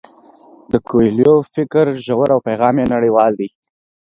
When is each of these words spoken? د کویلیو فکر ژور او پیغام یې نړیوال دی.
د 0.71 0.73
کویلیو 0.87 1.35
فکر 1.53 1.85
ژور 2.05 2.29
او 2.35 2.39
پیغام 2.47 2.75
یې 2.81 2.91
نړیوال 2.95 3.31
دی. 3.39 3.49